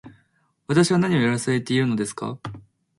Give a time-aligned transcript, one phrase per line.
[0.65, 2.39] 私は何をやらされているのですか